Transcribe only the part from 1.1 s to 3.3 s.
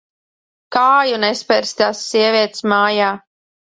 nespersi tās sievietes mājā.